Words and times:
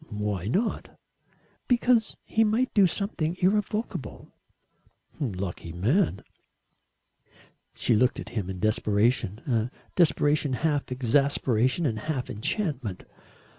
"Why 0.09 0.47
not?" 0.47 0.97
"Because 1.67 2.17
he 2.23 2.43
might 2.43 2.73
do 2.73 2.87
something 2.87 3.37
irrevocable." 3.39 4.33
"Lucky 5.19 5.73
man." 5.73 6.23
She 7.75 7.95
looked 7.95 8.19
at 8.19 8.29
him 8.29 8.49
in 8.49 8.59
desperation 8.59 9.41
a 9.45 9.69
desperation 9.95 10.53
half 10.53 10.91
exasperation 10.91 11.85
and 11.85 11.99
half 11.99 12.31
enchantment. 12.31 13.03